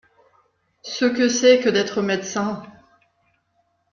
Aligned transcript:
Ce 0.81 1.05
que 1.05 1.29
c’est 1.29 1.59
que 1.59 1.69
d’être 1.69 2.01
médecin… 2.01 2.63